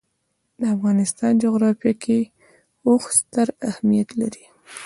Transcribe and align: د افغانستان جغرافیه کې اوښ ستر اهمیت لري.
د 0.59 0.63
افغانستان 0.75 1.31
جغرافیه 1.43 1.93
کې 2.03 2.19
اوښ 2.87 3.03
ستر 3.19 3.47
اهمیت 3.69 4.09
لري. 4.21 4.45